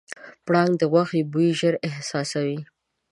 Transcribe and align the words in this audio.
پړانګ 0.45 0.73
د 0.77 0.83
غوښې 0.91 1.21
بوی 1.31 1.49
ژر 1.59 1.75
احساسوي. 1.87 2.59